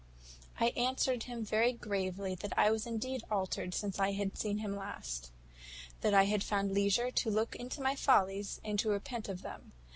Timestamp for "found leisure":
6.43-7.11